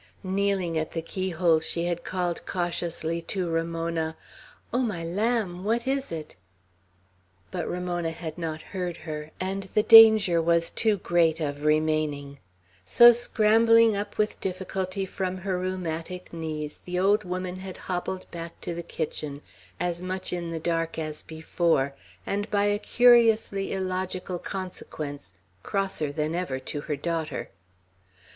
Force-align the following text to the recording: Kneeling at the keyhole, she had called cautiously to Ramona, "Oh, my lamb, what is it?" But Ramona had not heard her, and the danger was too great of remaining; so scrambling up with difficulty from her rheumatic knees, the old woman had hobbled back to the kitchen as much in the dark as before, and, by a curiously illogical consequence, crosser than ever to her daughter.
Kneeling 0.23 0.79
at 0.79 0.93
the 0.93 1.01
keyhole, 1.03 1.59
she 1.59 1.85
had 1.85 2.03
called 2.03 2.43
cautiously 2.47 3.21
to 3.21 3.47
Ramona, 3.47 4.17
"Oh, 4.73 4.79
my 4.81 5.05
lamb, 5.05 5.63
what 5.63 5.85
is 5.87 6.11
it?" 6.11 6.35
But 7.51 7.69
Ramona 7.69 8.09
had 8.09 8.35
not 8.35 8.63
heard 8.63 8.97
her, 8.97 9.29
and 9.39 9.61
the 9.75 9.83
danger 9.83 10.41
was 10.41 10.71
too 10.71 10.97
great 10.97 11.39
of 11.39 11.63
remaining; 11.63 12.39
so 12.83 13.11
scrambling 13.11 13.95
up 13.95 14.17
with 14.17 14.41
difficulty 14.41 15.05
from 15.05 15.37
her 15.37 15.59
rheumatic 15.59 16.33
knees, 16.33 16.79
the 16.79 16.97
old 16.97 17.23
woman 17.23 17.57
had 17.57 17.77
hobbled 17.77 18.25
back 18.31 18.59
to 18.61 18.73
the 18.73 18.81
kitchen 18.81 19.43
as 19.79 20.01
much 20.01 20.33
in 20.33 20.49
the 20.49 20.59
dark 20.59 20.97
as 20.97 21.21
before, 21.21 21.93
and, 22.25 22.49
by 22.49 22.63
a 22.65 22.79
curiously 22.79 23.71
illogical 23.71 24.39
consequence, 24.39 25.33
crosser 25.61 26.11
than 26.11 26.33
ever 26.33 26.57
to 26.57 26.81
her 26.81 26.95
daughter. 26.95 27.51